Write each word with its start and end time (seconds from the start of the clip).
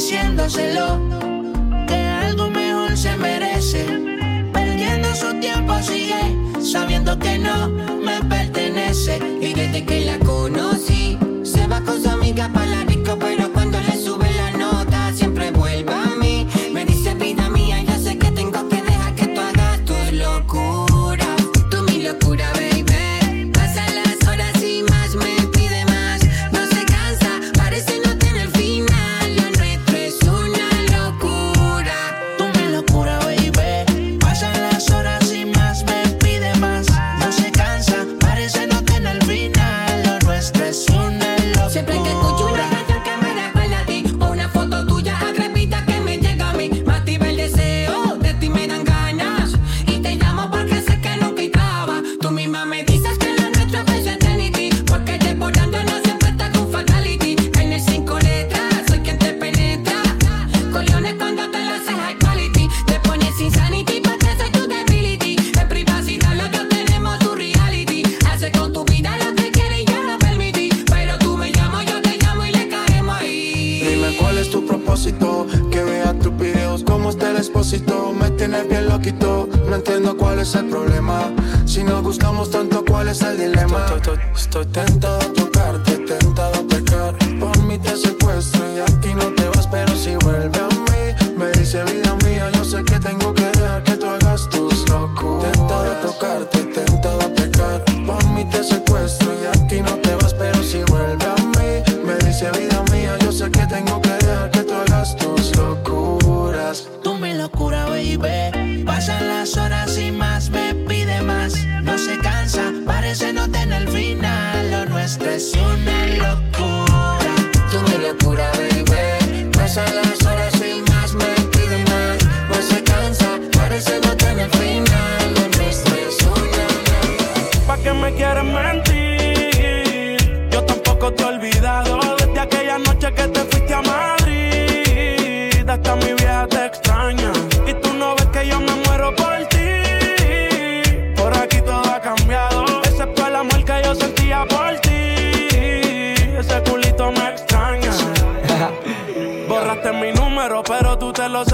diciéndoselo 0.00 0.98
que 1.86 1.94
algo 1.94 2.48
mejor 2.48 2.96
se 2.96 3.14
merece. 3.18 3.84
Perdiendo 4.50 5.14
su 5.14 5.38
tiempo 5.40 5.74
sigue 5.82 6.22
sabiendo 6.62 7.18
que 7.18 7.38
no 7.38 7.68
me 7.68 8.18
pertenece. 8.22 9.18
Y 9.42 9.52
desde 9.52 9.84
que 9.84 10.06
la 10.06 10.18
conocí, 10.20 11.18
se 11.42 11.66
va 11.66 11.82
con 11.82 12.02
su 12.02 12.08
amiga 12.08 12.48
para 12.48 12.76
la 12.76 12.84
disco, 12.84 13.14
pero 13.18 13.39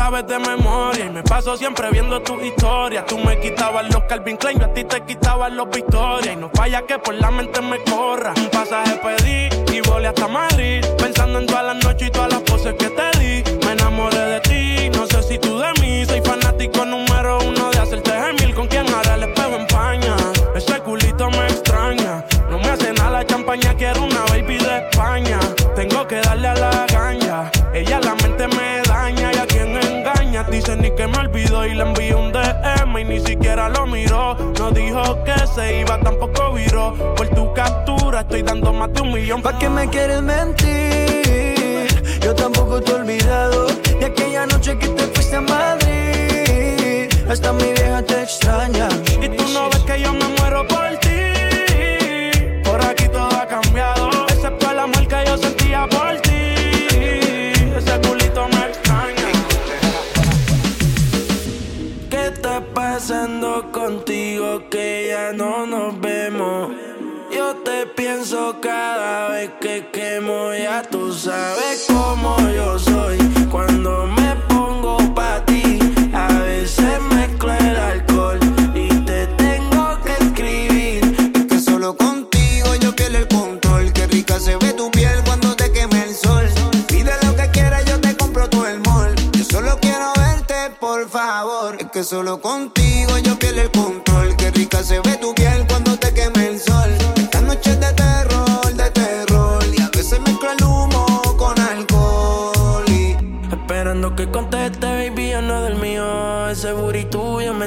sabes 0.06 0.27
de 0.28 0.39
memoria. 0.39 1.06
Y 1.06 1.11
me 1.11 1.22
paso 1.22 1.56
siempre 1.56 1.91
viendo 1.91 2.21
tus 2.22 2.41
historias. 2.43 3.06
Tú 3.06 3.19
me 3.19 3.41
quitabas 3.41 3.93
los 3.93 4.05
Calvin 4.05 4.37
Klein, 4.37 4.59
yo 4.59 4.67
a 4.67 4.72
ti 4.72 4.84
te 4.84 5.00
quitabas 5.00 5.53
los 5.53 5.69
Victoria. 5.69 6.33
Y 6.33 6.37
no 6.37 6.49
falla 6.55 6.83
que 6.83 6.99
por 6.99 7.15
la 7.15 7.31
mente 7.31 7.61
me 7.61 7.78
corra. 7.83 8.33
Un 8.37 8.49
pasaje 8.49 9.00
pedí 9.03 9.49
y 9.75 9.81
volé 9.81 10.09
hasta 10.09 10.28
Madrid. 10.28 10.84
Pensando 10.97 11.41
en 11.41 11.47
todas 11.47 11.65
las 11.65 11.84
noches 11.84 12.09
y 12.09 12.11
todas 12.11 12.33
las 12.33 12.43
poses 12.43 12.75
que 12.75 12.89
te 12.89 13.19
di. 13.19 13.43
Me 13.65 13.72
enamoré 13.72 14.25
de 14.34 14.41
ti, 14.41 14.91
no 14.97 15.06
sé 15.06 15.22
si 15.25 15.39
tú 15.39 15.59
de 15.59 15.72
mí. 15.81 16.05
Soy 16.06 16.21
fanático 16.21 16.84
número 16.84 17.39
uno 17.41 17.71
de 17.71 17.78
hacerte 17.78 18.12
gemil. 18.12 18.55
Con 18.55 18.69
quien 18.69 18.87
ahora 18.95 19.15
el 19.15 19.25
espejo 19.25 19.56
empaña. 19.56 20.16
Ese 20.55 20.78
culito 20.83 21.28
me 21.31 21.47
extraña. 21.49 22.25
No 22.49 22.59
me 22.59 22.69
hace 22.69 22.93
nada 22.93 23.11
la 23.11 23.27
champaña, 23.27 23.75
quiero 23.75 24.05
una 24.05 24.21
baby 24.31 24.59
de 24.59 24.89
España. 24.89 25.41
Tengo 25.75 26.06
que 26.06 26.21
darle 26.21 26.47
a 26.47 26.55
la 26.55 26.87
ganja. 26.93 27.50
Ella 27.75 27.99
la 28.00 28.15
mente 28.15 28.47
me 28.49 28.85
engaña. 30.36 30.50
Dice 30.50 30.76
ni 30.76 30.91
que 30.91 31.06
me 31.06 31.19
olvidó 31.19 31.66
y 31.66 31.74
le 31.74 31.82
envié 31.82 32.14
un 32.14 32.32
DM 32.32 32.98
y 32.98 33.04
ni 33.04 33.20
siquiera 33.20 33.69
lo 33.69 33.86
miró. 33.86 34.36
No 34.58 34.70
dijo 34.70 35.24
que 35.24 35.34
se 35.54 35.80
iba, 35.80 35.98
tampoco 36.00 36.52
viró. 36.52 36.94
Por 37.16 37.28
tu 37.28 37.52
captura 37.52 38.20
estoy 38.20 38.42
dando 38.42 38.72
más 38.72 38.92
de 38.92 39.02
un 39.02 39.12
millón. 39.12 39.42
¿Pa' 39.42 39.58
qué 39.58 39.69
me 39.69 39.88
quieres 39.88 40.22
mentir? 40.22 41.86
Yo 42.20 42.34
tampoco 42.34 42.80
te 42.80 42.92
he 42.92 42.94
olvidado 42.94 43.66
de 43.98 44.06
aquella 44.06 44.47
noche 44.47 44.76
que 44.78 44.88
te 44.88 45.02
fuiste 45.04 45.36
a 45.36 45.41
Madrid. 45.41 47.08
Hasta 47.28 47.53
mi 47.53 47.72
vieja 47.72 48.03
te 48.03 48.22
extraña. 48.22 48.88
Pienso 68.06 68.55
cada 68.61 69.31
vez 69.31 69.50
que 69.61 69.89
quemo, 69.93 70.55
ya 70.55 70.81
tú 70.83 71.12
sabes 71.12 71.87
cómo 71.89 72.37
yo 72.55 72.78
soy. 72.78 73.19
Cuando 73.50 74.06
me 74.06 74.37
pongo 74.49 74.97
pa' 75.12 75.44
ti, 75.44 75.81
a 76.15 76.28
veces 76.45 77.00
mezclo 77.11 77.53
el 77.53 77.77
alcohol 77.77 78.39
y 78.75 78.89
te 79.06 79.27
tengo 79.27 79.99
que 80.05 80.12
escribir. 80.25 81.33
Es 81.34 81.47
que 81.47 81.61
solo 81.61 81.97
contigo 81.97 82.77
yo 82.81 82.95
pierdo 82.95 83.19
el 83.19 83.27
control. 83.27 83.93
Qué 83.93 84.06
rica 84.06 84.39
se 84.39 84.55
ve 84.56 84.72
tu 84.75 84.89
piel 84.93 85.19
cuando 85.25 85.56
te 85.56 85.72
quema 85.72 86.05
el 86.05 86.15
sol. 86.15 86.47
Pide 86.87 87.11
lo 87.25 87.34
que 87.34 87.50
quieras, 87.50 87.84
yo 87.87 88.00
te 88.00 88.16
compro 88.16 88.49
todo 88.49 88.69
el 88.69 88.78
mall. 88.83 89.16
Yo 89.33 89.45
solo 89.45 89.78
quiero 89.81 90.12
verte, 90.16 90.55
por 90.78 91.09
favor. 91.09 91.77
Es 91.81 91.91
que 91.91 92.05
solo 92.05 92.41
contigo 92.41 93.19
yo 93.19 93.36
pierdo 93.36 93.63
el 93.63 93.71
control. 93.72 93.96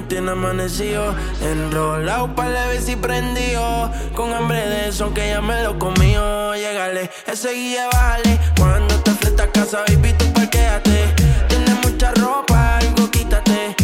Tiene 0.01 0.31
amanecido. 0.31 1.15
Enrolado 1.41 2.33
para 2.35 2.49
la 2.49 2.67
vez 2.67 2.87
y 2.89 2.95
prendido. 2.95 3.91
Con 4.15 4.33
hambre 4.33 4.67
de 4.67 4.89
eso 4.89 5.13
que 5.13 5.29
ya 5.29 5.41
me 5.41 5.61
lo 5.63 5.77
comió. 5.77 6.53
Llegale, 6.53 7.09
ese 7.27 7.53
guía, 7.53 7.87
bájale. 7.91 8.39
Cuando 8.57 8.95
te 9.01 9.11
frente 9.11 9.41
a 9.41 9.51
casa, 9.51 9.83
baby, 9.87 10.13
tú 10.13 10.31
parquéate. 10.33 11.13
Tienes 11.47 11.75
mucha 11.83 12.11
ropa, 12.13 12.77
algo 12.77 13.09
quítate. 13.09 13.78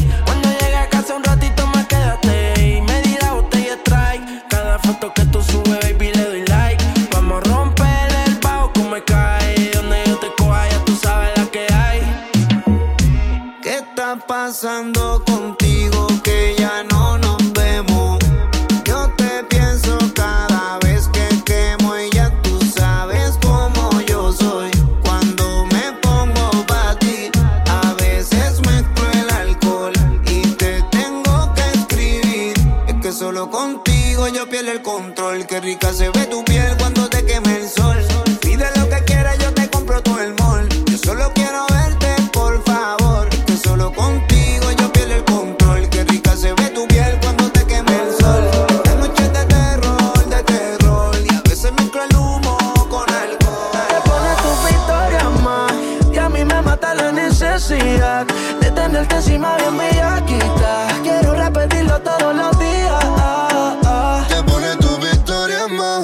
Necesidad 57.55 58.27
de 58.59 58.69
tenerte 58.71 59.15
encima 59.15 59.55
bien 59.55 59.77
bellaquita. 59.77 60.87
Quiero 61.01 61.35
repetirlo 61.35 62.01
todos 62.01 62.35
los 62.35 62.59
días. 62.59 63.03
ah, 63.17 63.79
ah. 63.85 64.25
Te 64.27 64.43
pone 64.43 64.75
tu 64.75 64.97
victoria 64.97 65.65
más. 65.69 66.03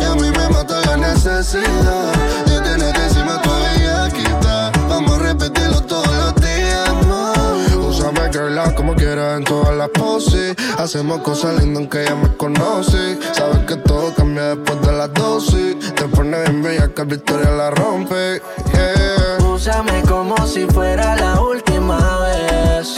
Y 0.00 0.04
a 0.04 0.14
mí 0.16 0.28
me 0.36 0.48
mata 0.48 0.80
la 0.86 0.96
necesidad 0.96 2.12
de 2.46 2.60
tenerte 2.62 3.00
encima 3.04 3.40
todavía 3.40 4.08
quita. 4.12 4.72
Vamos 4.88 5.20
a 5.20 5.22
repetirlo 5.22 5.80
todos 5.82 6.12
los 6.16 6.34
días 6.34 7.06
más. 7.06 7.74
Úsame, 7.76 8.32
girl, 8.32 8.74
como 8.74 8.96
quieras 8.96 9.38
en 9.38 9.44
todas 9.44 9.76
las 9.76 9.90
poses. 9.90 10.56
Hacemos 10.78 11.20
cosas 11.20 11.62
lindas 11.62 11.76
aunque 11.82 12.02
ella 12.02 12.16
me 12.16 12.36
conoce. 12.36 13.20
Sabes 13.32 13.64
que 13.68 13.76
todo 13.76 14.12
cambia 14.16 14.56
después 14.56 14.80
de 14.82 14.92
las 14.92 15.14
dosis. 15.14 15.94
Te 15.94 16.08
pones 16.08 16.42
bien 16.42 16.60
bella 16.60 16.88
que 16.92 17.04
Victoria 17.04 17.50
la 17.50 17.70
rompe. 17.70 18.42
Yeah. 18.72 19.46
Úsame 19.58 20.02
como 20.08 20.37
si 20.48 20.66
fuera 20.66 21.14
la 21.16 21.40
última 21.42 21.98
vez. 22.20 22.94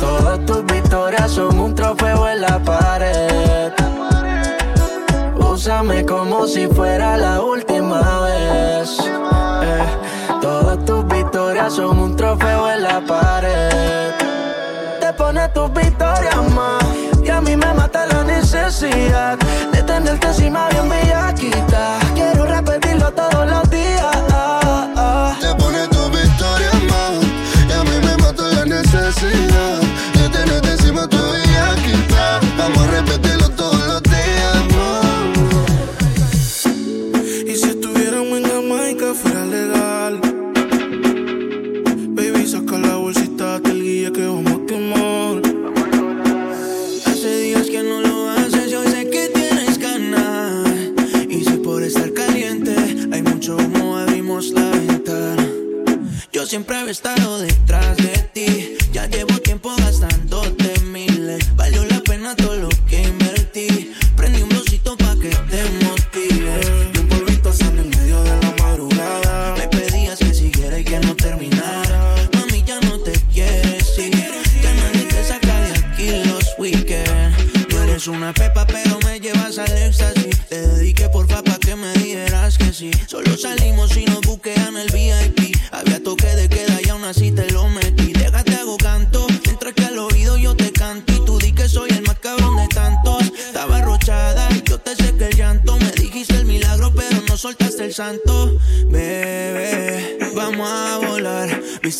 Todas 0.00 0.44
tus 0.46 0.64
victorias 0.64 1.30
son 1.30 1.60
un 1.60 1.74
trofeo 1.74 2.28
en 2.28 2.40
la 2.40 2.58
pared. 2.60 3.72
Úsame 5.36 6.06
como 6.06 6.46
si 6.46 6.66
fuera 6.66 7.18
la 7.18 7.42
última 7.42 8.22
vez. 8.22 8.98
Eh, 9.62 9.84
todas 10.40 10.82
tus 10.86 11.06
victorias 11.08 11.74
son 11.74 11.98
un 11.98 12.16
trofeo 12.16 12.70
en 12.70 12.82
la 12.84 13.00
pared. 13.00 14.12
Te 15.00 15.12
pones 15.12 15.52
tus 15.52 15.70
victorias 15.74 16.50
más. 16.54 16.84
Y 17.22 17.28
a 17.28 17.42
mí 17.42 17.54
me 17.54 17.74
mata 17.74 18.06
la 18.06 18.24
necesidad 18.24 19.36
de 19.72 19.82
tenerte 19.82 20.28
encima 20.28 20.68
bien 20.70 20.88
bellaquita. 20.88 21.98
Quiero 22.14 22.46
repetirlo 22.46 23.12
todos 23.12 23.46
los 23.46 23.67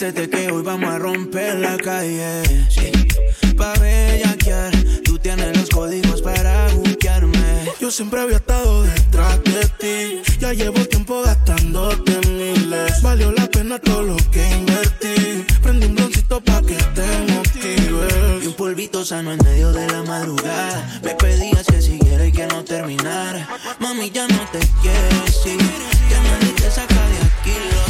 Vístete 0.00 0.30
que 0.30 0.52
hoy 0.52 0.62
vamos 0.62 0.94
a 0.94 0.98
romper 1.00 1.58
la 1.58 1.76
calle. 1.76 2.44
Sí. 2.70 2.92
Pa' 3.56 3.72
bellaquear, 3.80 4.70
tú 5.02 5.18
tienes 5.18 5.58
los 5.58 5.68
códigos 5.70 6.22
para 6.22 6.68
buquearme. 6.68 7.72
Yo 7.80 7.90
siempre 7.90 8.20
había 8.20 8.36
estado 8.36 8.84
detrás 8.84 9.42
de 9.42 9.68
ti. 9.80 10.36
Ya 10.38 10.52
llevo 10.52 10.86
tiempo 10.86 11.20
gastándote 11.22 12.16
miles. 12.28 13.02
Valió 13.02 13.32
la 13.32 13.48
pena 13.48 13.80
todo 13.80 14.02
lo 14.02 14.16
que 14.30 14.48
invertí. 14.48 15.44
Prendí 15.64 15.86
un 15.86 15.96
broncito 15.96 16.40
pa' 16.44 16.62
que 16.62 16.76
te 16.76 17.04
Y 17.04 17.32
motives. 17.32 18.46
un 18.46 18.54
polvito 18.54 19.04
sano 19.04 19.32
en 19.32 19.40
medio 19.42 19.72
de 19.72 19.84
la 19.88 20.04
madrugada. 20.04 21.00
Me 21.02 21.16
pedías 21.16 21.66
que 21.66 21.82
siguiera 21.82 22.24
y 22.24 22.30
que 22.30 22.46
no 22.46 22.62
terminara. 22.62 23.48
Mami, 23.80 24.12
ya 24.12 24.28
no 24.28 24.48
te 24.52 24.60
quieres 24.80 25.44
ir. 25.44 25.60
Ya 26.08 26.54
te 26.54 26.70
saca 26.70 26.94
de 26.94 27.18
aquí 27.26 27.87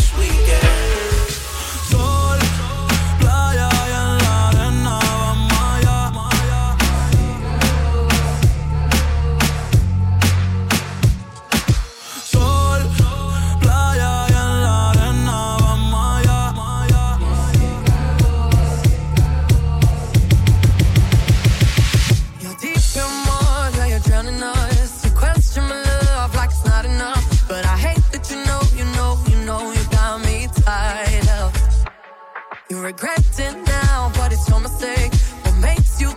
You 32.70 32.82
regret 32.82 33.18
regretting 33.18 33.64
now, 33.64 34.12
but 34.14 34.30
it's 34.30 34.46
your 34.46 34.60
mistake. 34.60 35.14
What 35.42 35.56
makes 35.56 35.98
you 36.02 36.12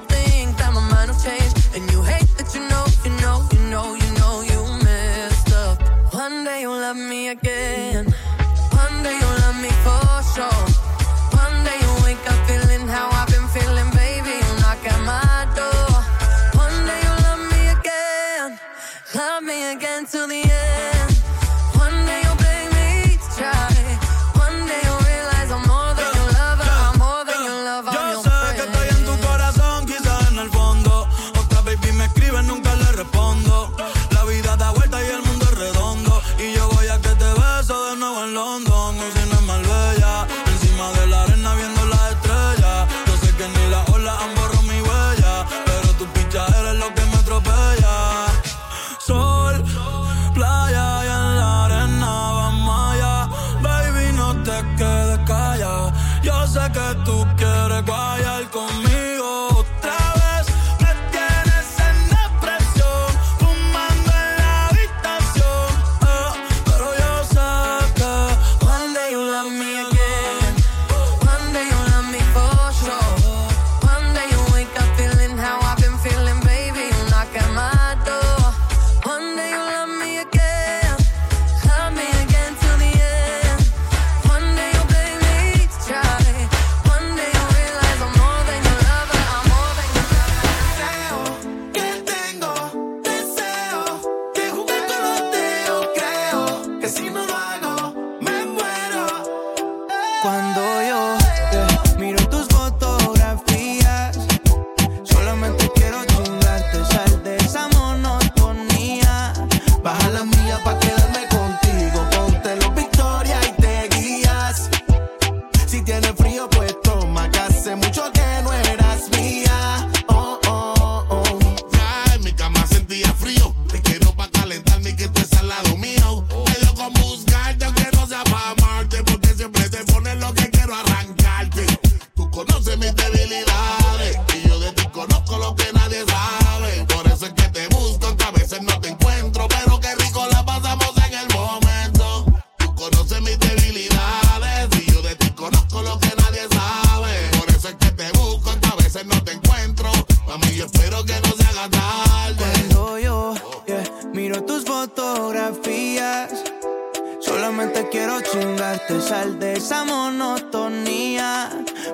sal 159.01 159.39
de 159.39 159.53
esa 159.53 159.83
monotonía. 159.83 161.49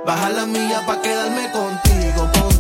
Baja 0.06 0.30
la 0.30 0.46
milla 0.46 0.86
pa' 0.86 1.02
quedarme 1.02 1.52
contigo. 1.52 2.57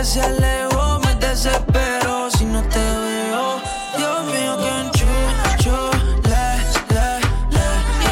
Aunque 0.00 0.04
se 0.04 0.20
alejó. 0.20 0.98
Me 1.00 1.14
desespero 1.16 2.30
si 2.30 2.44
no 2.44 2.62
te 2.62 2.78
veo. 2.78 3.60
Dios 3.96 4.24
mío, 4.24 4.56
que 4.58 4.68
enchucho. 4.80 5.90
Le, 6.24 6.44
le, 6.94 7.06
le, 7.50 7.66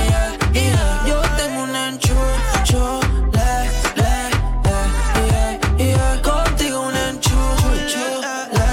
yeah, 0.08 0.28
yeah. 0.52 0.88
Yo 1.06 1.18
tengo 1.36 1.62
un 1.62 1.74
enchucho. 1.74 3.00
Le, 3.32 3.50
le, 3.96 4.12
le, 4.66 4.78
yeah, 5.28 5.50
yeah. 5.78 6.22
Contigo 6.22 6.78
un 6.82 6.96
enchucho. 6.96 8.04
Le, 8.52 8.70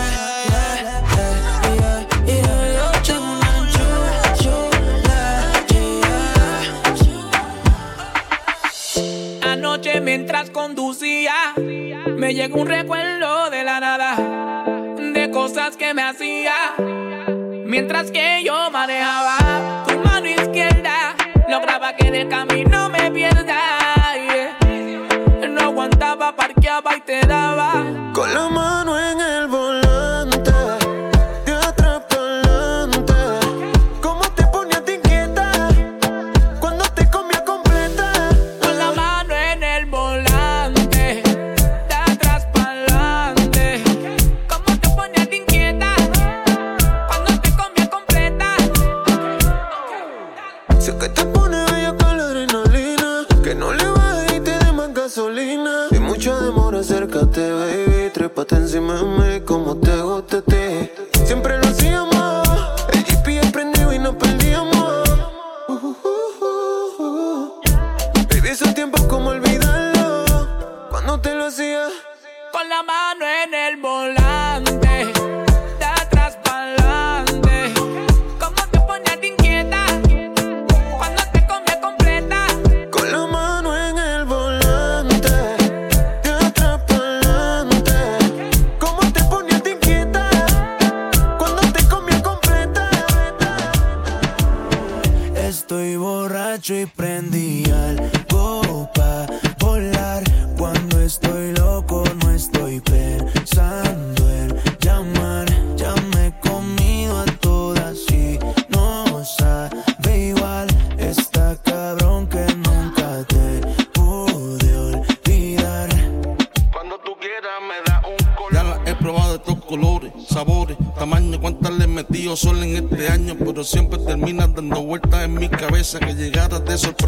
le, 0.52 0.68
le, 1.16 1.28
yeah, 1.76 2.00
yeah. 2.26 2.68
Yo 2.76 2.88
tengo 3.04 3.30
un 3.32 3.44
enchucho. 3.56 4.56
Le, 5.08 5.20
yeah. 9.42 9.52
Anoche 9.52 9.94
mientras 10.02 10.50
conducía, 10.50 11.34
me 11.56 12.34
llegó 12.34 12.60
un 12.62 12.68
recuerdo 12.68 12.95
me 15.94 16.02
hacía, 16.02 16.74
mientras 17.66 18.12
que 18.12 18.44
yo 18.44 18.72
manejaba. 18.72 19.84
Tu 19.88 20.00
mano 20.00 20.28
izquierda 20.28 21.16
lograba 21.48 21.96
que 21.96 22.08
en 22.08 22.16
el 22.16 22.28
camino 22.28 22.90
me 22.90 23.12
pierda. 23.12 23.60
yeah. 24.28 25.48
No 25.48 25.62
aguantaba, 25.62 26.36
parqueaba 26.36 26.96
y 26.98 27.02
te 27.02 27.22
daba. 27.22 27.85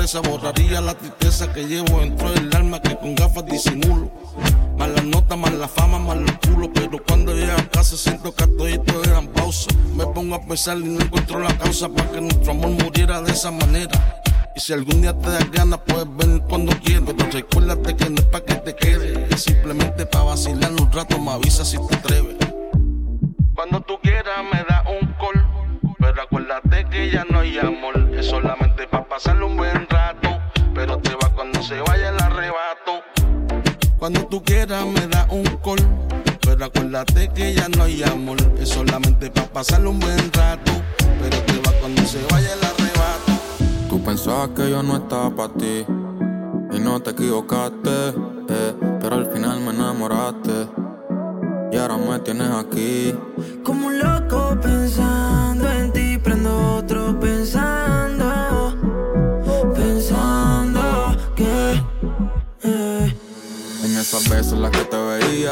Sorpresa 0.08 0.30
borraría 0.30 0.82
la 0.82 0.94
tristeza 0.94 1.52
que 1.52 1.66
llevo 1.66 2.00
dentro 2.00 2.32
del 2.32 2.56
alma 2.56 2.82
que 2.82 2.96
con 2.96 3.14
gafas 3.16 3.46
disimulo. 3.46 4.10
Más 4.78 4.90
las 4.90 5.04
notas, 5.04 5.38
más 5.38 5.54
la 5.54 5.68
fama, 5.68 6.00
más 6.00 6.18
los 6.18 6.32
culos, 6.38 6.70
pero 6.74 7.04
cuando 7.04 7.34
llego 7.34 7.52
a 7.52 7.70
casa 7.70 7.98
siento 7.98 8.34
que 8.34 8.48
todo 8.48 8.68
esto 8.68 9.04
eran 9.04 9.28
pausa. 9.28 9.70
Me 9.96 10.06
pongo 10.06 10.36
a 10.36 10.42
pensar 10.42 10.78
y 10.78 10.86
no 10.86 11.02
encuentro 11.02 11.40
la 11.40 11.58
causa 11.58 11.90
para 11.90 12.10
que 12.12 12.22
nuestro 12.22 12.52
amor 12.52 12.70
muriera 12.70 13.22
de 13.22 13.32
esa 13.32 13.52
manera. 13.52 14.22
Y 14.56 14.60
si 14.60 14.74
algún 14.74 15.02
día 15.02 15.18
te 15.18 15.30
das 15.30 15.52
ganas, 15.52 15.80
puedes 15.86 16.08
venir 16.16 16.42
cuando 16.48 16.72
quieras. 16.80 17.14
Pero 17.18 17.30
recuérdate 17.32 17.96
que 17.96 18.10
no 18.10 18.20
es 18.20 18.26
pa' 18.26 18.42
que 18.42 18.56
te 18.56 18.76
quedes, 18.76 19.32
es 19.32 19.44
simplemente 19.44 20.06
pa' 20.06 20.24
vacilar 20.24 20.72
un 20.72 20.92
rato. 20.92 21.20
Me 21.20 21.32
avisa 21.32 21.66
si 21.66 21.78
te 21.86 21.96
atreves. 21.96 22.38
Cuando 23.56 23.82
tú 23.82 24.00
quieras, 24.02 24.38
me 24.54 24.64
da 24.70 24.84
un. 24.88 25.07
Pero 26.18 26.26
acuérdate 26.26 26.84
que 26.90 27.12
ya 27.12 27.24
no 27.30 27.42
hay 27.42 27.60
amor, 27.60 27.94
es 28.18 28.26
solamente 28.26 28.88
pa' 28.88 29.08
pasarle 29.08 29.46
un 29.46 29.56
buen 29.56 29.88
rato. 29.88 30.30
Pero 30.74 30.98
te 30.98 31.12
va 31.12 31.30
cuando 31.36 31.62
se 31.62 31.80
vaya 31.82 32.10
el 32.10 32.20
arrebato. 32.20 33.04
Cuando 34.00 34.26
tú 34.26 34.42
quieras, 34.42 34.84
me 34.88 35.06
da 35.06 35.28
un 35.30 35.44
call. 35.64 35.78
Pero 36.42 36.66
acuérdate 36.66 37.30
que 37.36 37.54
ya 37.54 37.70
no 37.70 37.84
hay 37.84 38.02
amor, 38.02 38.38
es 38.60 38.70
solamente 38.70 39.30
pa' 39.30 39.44
pasarle 39.44 39.90
un 39.90 40.00
buen 40.00 40.34
rato. 40.34 40.72
Pero 41.22 41.38
te 41.38 41.58
va 41.60 41.72
cuando 41.80 42.02
se 42.02 42.18
vaya 42.32 42.52
el 42.52 42.64
arrebato. 42.66 43.88
Tú 43.88 44.04
pensabas 44.04 44.50
que 44.56 44.72
yo 44.72 44.82
no 44.82 44.98
estaba 44.98 45.30
para 45.30 45.54
ti 45.54 45.86
y 46.72 46.80
no 46.80 47.00
te 47.00 47.12
equivocaste, 47.12 48.08
eh, 48.50 48.74
pero 49.02 49.18
al 49.18 49.32
final 49.32 49.60
me 49.60 49.70
enamoraste 49.70 50.68
y 51.72 51.78
ahora 51.78 51.98
me 51.98 52.20
tienes 52.20 52.50
aquí. 52.50 53.14
Como 53.64 53.88
un 53.88 54.00
loco 54.00 54.58
pensando 54.62 55.70
en 55.72 55.92
ti, 55.92 56.07
prendo 56.28 56.76
otro 56.76 57.18
pensando, 57.22 58.76
pensando 59.74 60.82
que 61.38 61.82
eh, 62.64 63.16
En 63.86 63.98
esas 63.98 64.28
veces 64.28 64.52
en 64.52 64.62
las 64.64 64.72
que 64.72 64.84
te 64.84 64.98
veía, 64.98 65.52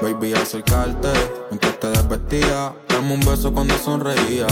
baby, 0.00 0.34
acercarte 0.34 1.08
mientras 1.50 1.80
te 1.80 1.88
desvestía. 1.88 2.72
Dame 2.88 3.14
un 3.14 3.20
beso 3.20 3.52
cuando 3.52 3.76
sonreía. 3.76 4.46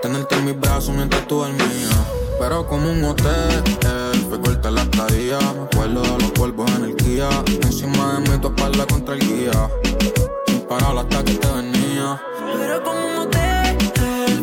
Tenerte 0.00 0.36
en 0.36 0.44
mis 0.44 0.60
brazos 0.60 0.94
mientras 0.94 1.26
tú 1.26 1.38
dormías. 1.40 1.98
Pero 2.38 2.64
como 2.68 2.92
un 2.92 3.02
hotel, 3.04 3.62
fue 4.28 4.40
corta 4.40 4.70
la 4.70 4.82
estadía. 4.82 5.38
Me 5.40 5.62
acuerdo 5.64 6.02
de 6.02 6.18
los 6.22 6.30
polvos 6.30 6.70
en 6.76 6.84
el 6.84 6.94
Kia. 6.94 7.28
Encima 7.62 8.20
de 8.20 8.30
mí 8.30 8.38
tu 8.38 8.48
espalda 8.48 8.86
contra 8.86 9.16
el 9.16 9.20
guía. 9.20 9.68
Sin 10.46 10.60
parar 10.60 10.96
hasta 10.96 11.24
que 11.24 11.34
te 11.34 11.48
venía. 11.48 12.22
Pero 12.56 12.84
como 12.84 13.06
un 13.06 13.18
hotel, 13.26 13.51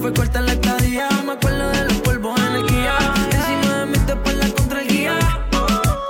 fue 0.09 0.13
corta 0.13 0.41
la 0.41 0.53
estadía. 0.53 1.09
Me 1.25 1.33
acuerdo 1.33 1.69
de 1.69 1.85
los 1.85 1.93
polvos 1.97 2.39
en 2.39 2.55
el 2.55 2.65
Kia. 2.65 2.97
Encima 3.31 3.75
de 3.79 3.85
mí 3.85 3.97
tu 3.99 4.13
espalda 4.13 4.47
contra 4.55 4.81
el 4.81 4.87
guía. 4.87 5.19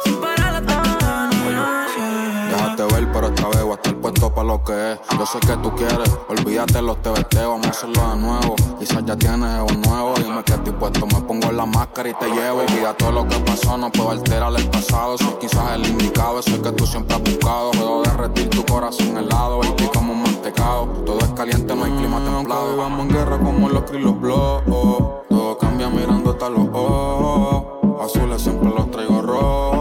Sin 0.03 0.15
parar 0.21 0.55
hasta 0.55 0.83
que 0.83 0.89
te. 0.89 2.55
Déjate 2.55 2.83
ver, 2.93 3.11
pero 3.11 3.27
esta 3.27 3.47
vez 3.49 3.63
voy 3.63 3.71
a 3.71 3.75
estar 3.75 3.95
puesto 3.95 4.33
para 4.33 4.47
lo 4.47 4.63
que 4.63 4.91
es. 4.93 4.99
Yo 5.17 5.25
sé 5.25 5.39
que 5.39 5.57
tú 5.57 5.75
quieres, 5.75 6.11
olvídate 6.29 6.81
los 6.81 7.01
TBT, 7.01 7.35
vamos 7.35 7.67
a 7.67 7.69
hacerlo 7.71 8.09
de 8.09 8.15
nuevo. 8.17 8.55
Quizás 8.79 9.03
ya 9.05 9.15
tienes 9.17 9.71
un 9.71 9.81
nuevo, 9.81 10.13
dime 10.17 10.43
que 10.43 10.53
estoy 10.53 10.73
puesto, 10.73 11.05
me 11.05 11.21
pongo 11.21 11.51
la 11.51 11.65
máscara 11.65 12.09
y 12.09 12.13
te 12.13 12.29
llevo. 12.29 12.61
Olvida 12.61 12.93
todo 12.93 13.11
lo 13.11 13.27
que 13.27 13.37
pasó, 13.39 13.77
no 13.77 13.91
puedo 13.91 14.11
alterar 14.11 14.53
el 14.55 14.69
pasado. 14.69 15.17
Soy 15.17 15.35
quizás 15.41 15.73
el 15.75 15.87
indicado, 15.87 16.41
soy 16.41 16.59
que 16.59 16.71
tú 16.71 16.85
siempre 16.85 17.15
has 17.15 17.23
buscado. 17.23 17.71
Puedo 17.71 18.03
derretir 18.03 18.49
tu 18.49 18.65
corazón 18.65 19.17
helado, 19.17 19.59
como 19.93 20.13
Todo 20.51 21.19
es 21.19 21.29
caliente, 21.29 21.75
no 21.75 21.83
hay 21.83 21.91
clima 21.91 22.23
templado. 22.23 22.77
Vamos 22.77 23.01
en 23.01 23.09
guerra 23.09 23.37
como 23.37 23.69
los 23.69 23.83
krill 23.83 24.03
los 24.03 24.19
blogs. 24.19 24.65
Todo 24.65 25.57
cambia 25.59 25.89
mirando 25.89 26.31
hasta 26.31 26.49
los 26.49 26.67
ojos. 26.73 28.01
Azules 28.01 28.41
siempre 28.41 28.69
los 28.69 28.89
traigo 28.89 29.21
rojos. 29.21 29.78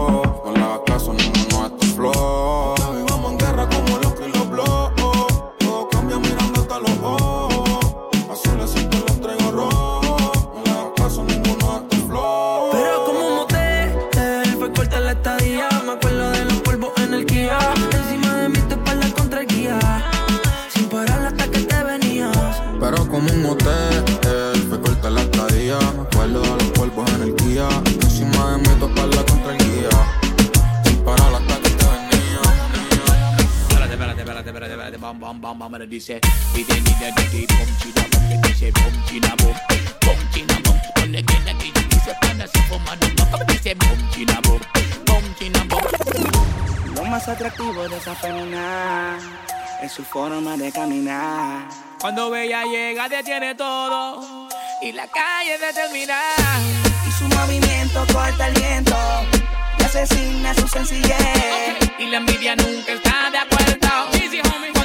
La 25.69 25.77
estadía. 25.77 25.91
Me 25.93 26.01
acuerdo 26.01 26.41
de 26.41 26.49
los 26.49 26.71
polvos 26.71 27.11
en 27.13 27.21
el 27.23 27.35
Kia. 27.35 27.69
Encima 27.85 28.51
de 28.51 28.57
mí 28.57 28.67
espalda 28.67 29.25
contra 29.25 29.51
el 29.51 29.57
guía. 29.57 29.89
Sin 30.83 30.97
parar 31.03 31.33
hasta 31.35 31.55
que 31.61 31.69
te 31.69 31.85
venía. 31.85 32.41
Espérate, 33.69 33.93
espérate, 33.93 34.21
espérate, 34.21 34.49
espérate, 34.49 34.73
espérate. 34.73 34.97
Bam, 34.97 35.19
bam, 35.19 35.41
bam, 35.41 35.59
bam. 35.59 35.71
Me 35.71 35.87
dice, 35.87 36.19
pide 36.53 36.81
ni 36.81 36.93
de 36.93 37.11
ti, 37.31 37.45
pum, 37.47 37.69
china, 37.79 38.07
bum. 38.11 38.41
Que 38.41 38.47
dice, 38.47 38.71
pum, 38.71 39.05
china, 39.05 39.35
bum. 39.37 39.55
Pum, 40.01 40.29
china, 40.33 40.55
bum. 40.63 40.77
Donde 40.95 41.25
quiera 41.25 41.57
que 41.57 41.67
yo 41.67 41.81
dice, 41.89 42.15
pana, 42.21 42.47
se 42.47 42.61
fuma, 42.63 42.95
no, 42.95 43.07
no. 43.31 43.37
Me 43.37 43.53
dice, 43.53 43.75
pum, 43.75 44.09
china, 44.11 44.39
bum. 44.43 44.59
Pum, 45.05 45.23
china, 45.37 45.65
bum. 45.69 46.95
Lo 46.95 47.03
más 47.05 47.27
atractivo 47.27 47.87
de 47.87 47.97
esa 47.97 48.15
femina 48.15 49.17
es 49.81 49.91
su 49.91 50.03
forma 50.03 50.57
de 50.57 50.71
caminar. 50.71 51.69
Cuando 51.99 52.29
Bella 52.29 52.63
llega, 52.63 53.09
detiene 53.09 53.55
todo. 53.55 54.38
Y 54.81 54.93
la 54.93 55.07
calle 55.07 55.57
determina. 55.57 56.19
Y 57.07 57.11
su 57.11 57.27
movimiento 57.35 58.05
corta 58.13 58.47
el 58.47 58.53
viento 58.53 58.95
y 59.77 59.83
asesina 59.83 60.53
su 60.53 60.67
sencillez. 60.67 61.77
Y 61.97 62.05
la 62.07 62.17
envidia 62.17 62.55
nunca 62.55 62.93
está 62.93 63.29
de 63.29 63.39
acuerdo. 63.39 63.59
Cuando 64.09 64.61
ven 64.61 64.78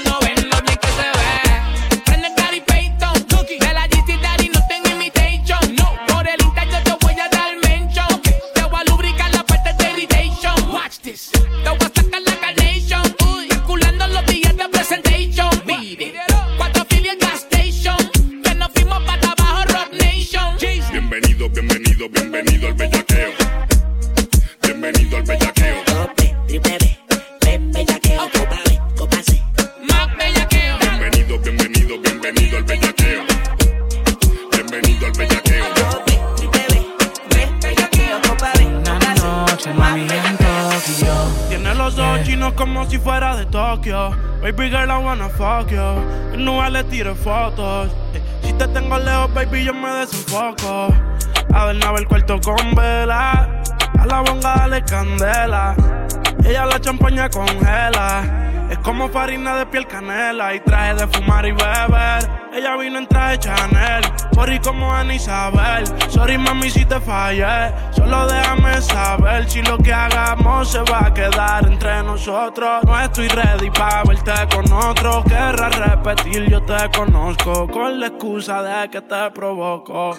como 58.85 59.09
farina 59.09 59.57
de 59.57 59.67
piel 59.67 59.87
canela 59.87 60.55
y 60.55 60.61
traje 60.61 60.95
de 60.95 61.09
fumar 61.09 61.47
y 61.47 61.53
beber. 61.53 62.31
Ella 62.53 62.77
vino 62.77 62.99
en 62.99 63.07
traje 63.09 63.39
Chanel, 63.39 64.05
por 64.33 64.49
como 64.61 64.95
Ana 64.95 65.15
Isabel. 65.15 65.85
Sorry 66.09 66.39
mami 66.39 66.71
si 66.71 66.85
te 66.85 67.01
fallé, 67.01 67.73
solo 67.91 68.27
déjame 68.27 68.81
saber 68.83 69.51
si 69.51 69.63
lo 69.63 69.79
que 69.79 69.93
hagamos 69.93 70.71
se 70.71 70.81
va 70.83 71.07
a 71.07 71.15
quedar 71.15 71.67
entre 71.67 72.03
nosotros. 72.03 72.85
No 72.85 73.01
estoy 73.01 73.29
ready 73.29 73.71
para 73.71 74.05
verte 74.05 74.33
con 74.55 74.71
otro. 74.71 75.25
Querrás 75.25 75.77
repetir, 75.79 76.49
yo 76.51 76.63
te 76.63 76.91
conozco 76.95 77.67
con 77.67 77.99
la 77.99 78.09
excusa 78.09 78.63
de 78.63 78.91
que 78.91 79.01
te 79.01 79.31
provoco. 79.31 80.15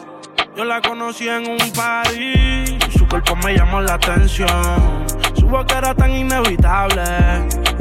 Yo 0.57 0.65
la 0.65 0.81
conocí 0.81 1.29
en 1.29 1.49
un 1.49 1.71
party, 1.71 2.79
su 2.97 3.07
cuerpo 3.07 3.35
me 3.35 3.53
llamó 3.55 3.79
la 3.81 3.93
atención. 3.93 5.04
Su 5.55 5.59
boca 5.59 5.77
era 5.77 5.95
tan 5.95 6.13
inevitable, 6.13 7.01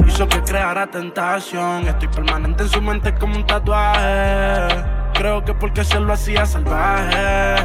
hizo 0.07 0.25
que 0.29 0.41
creara 0.43 0.87
tentación. 0.87 1.85
Estoy 1.85 2.07
permanente 2.07 2.63
en 2.63 2.69
su 2.69 2.81
mente 2.81 3.13
como 3.15 3.35
un 3.35 3.45
tatuaje. 3.45 4.81
Creo 5.13 5.43
que 5.43 5.53
porque 5.53 5.83
se 5.83 5.99
lo 5.99 6.13
hacía 6.13 6.45
salvaje. 6.45 7.57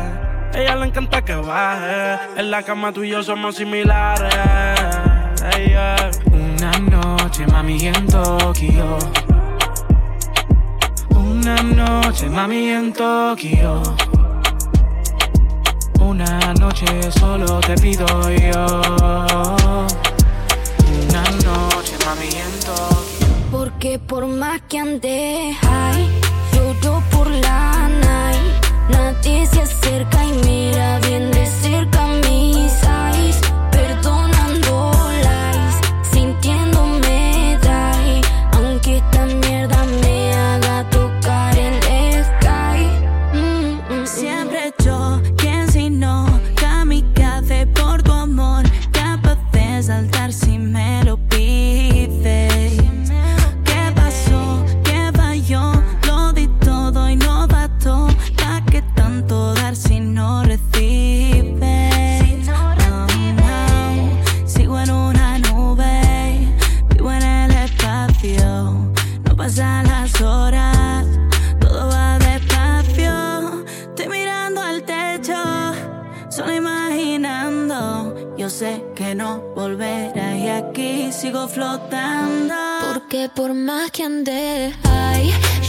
Ella 0.53 0.75
le 0.75 0.87
encanta 0.87 1.23
que 1.23 1.37
baje. 1.37 2.18
En 2.37 2.51
la 2.51 2.61
cama 2.64 2.90
tú 2.90 3.05
y 3.05 3.11
yo 3.11 3.23
somos 3.23 3.55
similares. 3.55 4.35
Una 6.33 6.73
noche, 6.81 7.46
mami, 7.46 7.87
en 7.87 8.09
Tokio. 8.09 8.99
Una 11.11 11.62
noche, 11.62 12.29
mami, 12.29 12.68
en 12.70 12.92
Tokio. 12.92 13.81
Una 16.31 16.55
noche 16.55 16.87
solo 17.19 17.59
te 17.59 17.75
pido 17.75 18.07
yo. 18.07 18.66
Una 21.03 21.25
noche, 21.43 21.97
mami, 22.07 22.29
en. 22.29 23.51
Porque 23.51 23.99
por 23.99 24.29
más 24.29 24.61
que 24.69 24.79
ande 24.79 25.57
high, 25.61 26.09
lloro 26.53 27.03
por 27.11 27.29
la 27.29 27.88
night. 27.88 28.64
Nadie 28.90 29.45
se 29.45 29.62
acerca 29.62 30.25
y 30.25 30.33
mira 30.47 31.01
bien 31.01 31.33
de 31.33 31.45
cerca 31.47 32.07
mis 32.07 32.81
eyes. 32.85 33.20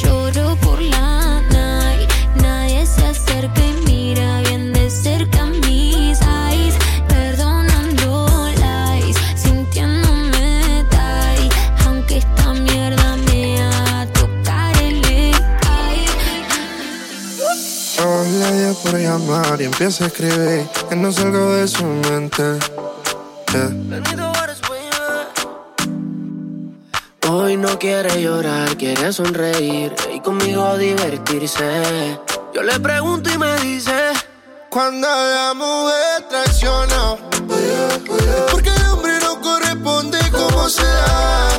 lloro 0.02 0.56
por 0.62 0.82
la 0.82 1.42
night. 1.52 2.10
Nadie 2.36 2.86
se 2.86 3.06
acerca 3.06 3.62
y 3.62 3.74
mira 3.86 4.42
bien 4.42 4.72
de 4.72 4.90
cerca 4.90 5.46
mis 5.48 6.18
eyes. 6.22 6.76
Perdonando 7.10 8.50
lies, 8.56 9.18
sintiéndome 9.36 10.86
die. 10.90 11.50
Aunque 11.86 12.18
esta 12.20 12.54
mierda 12.54 13.18
me 13.28 13.62
haga 13.62 14.08
tocar 14.14 14.82
el 14.82 15.04
sky. 15.36 16.06
Hola, 18.00 18.50
ya 18.62 18.74
por 18.82 18.98
llamar 18.98 19.60
y 19.62 19.66
empieza 19.66 20.06
a 20.06 20.08
escribir. 20.08 20.68
Que 20.88 20.96
no 20.96 21.12
salgo 21.12 21.54
de 21.56 21.68
su 21.68 21.84
mente. 21.84 22.60
Eh. 23.54 24.21
no 27.72 27.80
quiere 27.80 28.22
llorar, 28.22 28.76
quiere 28.76 29.14
sonreír 29.14 29.96
y 30.14 30.20
conmigo 30.20 30.78
divertirse. 30.78 32.20
Yo 32.54 32.64
le 32.64 32.78
pregunto 32.82 33.30
y 33.30 33.38
me 33.38 33.56
dice: 33.62 34.12
Cuando 34.70 35.08
la 35.08 35.54
mujer 35.54 36.28
traiciona, 36.30 37.16
porque 38.52 38.70
el 38.70 38.86
hombre 38.88 39.14
no 39.22 39.40
corresponde 39.40 40.20
como 40.32 40.68
se 40.68 40.84
da. 40.84 41.51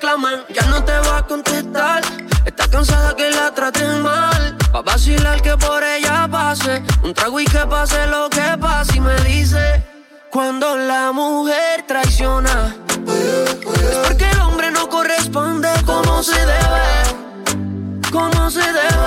ya 0.00 0.66
no 0.70 0.84
te 0.84 0.92
va 0.92 1.18
a 1.18 1.26
contestar. 1.26 2.02
Está 2.44 2.68
cansada 2.68 3.14
que 3.16 3.30
la 3.30 3.52
traten 3.52 4.02
mal. 4.02 4.56
Va 4.74 4.78
a 4.78 4.82
vacilar 4.82 5.42
que 5.42 5.56
por 5.56 5.82
ella 5.82 6.28
pase. 6.30 6.82
Un 7.02 7.14
trago 7.14 7.40
y 7.40 7.44
que 7.44 7.58
pase 7.66 8.06
lo 8.06 8.30
que 8.30 8.56
pase. 8.60 8.96
Y 8.96 9.00
me 9.00 9.16
dice: 9.22 9.82
Cuando 10.30 10.76
la 10.76 11.12
mujer 11.12 11.84
traiciona, 11.86 12.76
es 13.06 13.96
porque 14.06 14.30
el 14.30 14.40
hombre 14.40 14.70
no 14.70 14.88
corresponde 14.88 15.70
como 15.84 16.22
se 16.22 16.38
debe. 16.38 18.10
Como 18.12 18.50
se 18.50 18.60
debe. 18.60 18.97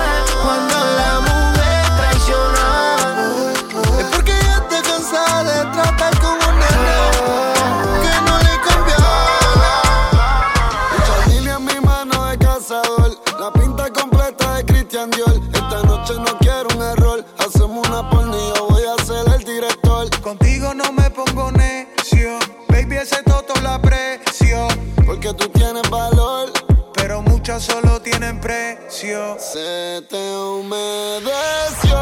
Se 29.02 30.00
te 30.08 30.36
humedeció. 30.36 31.92